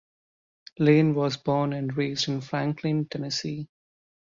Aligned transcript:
Lane 0.79 1.13
was 1.13 1.37
born 1.37 1.73
and 1.73 1.95
raised 1.95 2.27
in 2.27 2.41
Franklin, 2.41 3.05
Tennessee. 3.07 3.69